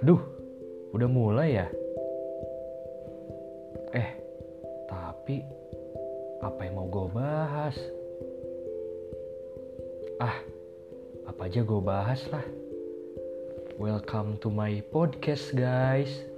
[0.00, 0.16] Aduh,
[0.96, 1.68] udah mulai ya?
[3.92, 4.16] Eh,
[4.88, 5.44] tapi
[6.40, 7.76] apa yang mau gue bahas?
[10.24, 10.40] Ah,
[11.28, 12.48] apa aja gue bahas lah.
[13.76, 16.31] Welcome to my podcast, guys.